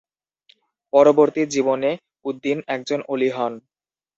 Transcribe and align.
পরবর্তী 0.93 1.41
জীবনে 1.53 1.91
উদ্দীন 2.25 2.57
একজন 2.67 2.99
ওলি 3.07 3.29
হন। 3.29 3.53